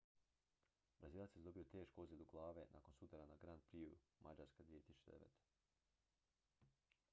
brazilac 1.01 1.35
je 1.35 1.41
zadobio 1.41 1.67
tešku 1.73 2.01
ozljedu 2.03 2.25
glave 2.31 2.63
nakon 2.77 2.97
sudara 3.01 3.29
na 3.33 3.37
grand 3.43 3.67
prixu 3.69 4.17
mađarske 4.23 4.67
2009 4.71 5.49